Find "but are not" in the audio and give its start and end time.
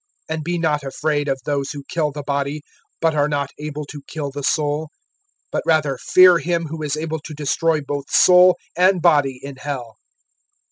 3.01-3.51